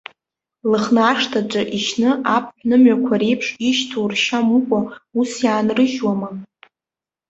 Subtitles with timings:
[0.69, 4.79] Лыхны ашҭаҿы ишьны, аԥҳә нымҩақәа реиԥш ишьҭоу ршьа мукәа,
[5.19, 6.29] ус иаанрыжьуама?